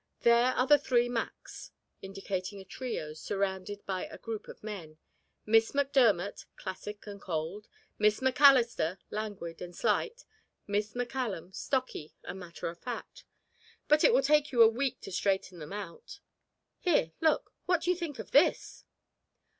There 0.21 0.53
are 0.55 0.65
the 0.65 0.79
'three 0.79 1.07
Macs,'" 1.09 1.69
indicating 2.01 2.59
a 2.59 2.65
trio 2.65 3.13
surrounded 3.13 3.85
by 3.85 4.07
a 4.07 4.17
group 4.17 4.47
of 4.47 4.63
men, 4.63 4.97
"Miss 5.45 5.73
McDermott, 5.73 6.45
classic 6.55 7.05
and 7.05 7.21
cold; 7.21 7.67
Miss 7.99 8.19
McAllister, 8.19 8.97
languid 9.11 9.61
and 9.61 9.75
slight; 9.75 10.25
Miss 10.65 10.93
McCullum, 10.93 11.53
stocky 11.53 12.15
and 12.23 12.39
matter 12.39 12.67
of 12.67 12.79
fact. 12.79 13.25
But 13.87 14.03
it 14.03 14.11
will 14.11 14.23
take 14.23 14.51
you 14.51 14.63
a 14.63 14.67
week 14.67 15.01
to 15.01 15.11
straighten 15.11 15.59
them 15.59 15.71
out. 15.71 16.19
Here 16.79 17.11
look 17.21 17.53
what 17.67 17.81
do 17.83 17.91
you 17.91 17.95
think 17.95 18.17
of 18.17 18.31
this?" 18.31 18.85